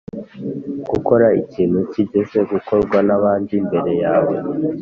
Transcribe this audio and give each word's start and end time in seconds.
gukora 0.91 1.27
ikintu 1.41 1.79
cyigeze 1.91 2.39
gukorwa 2.51 2.97
n’abandi 3.07 3.53
mbere 3.67 3.91
yawe, 4.03 4.35